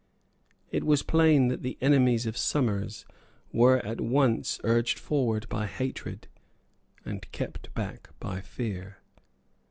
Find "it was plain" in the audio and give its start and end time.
0.71-1.49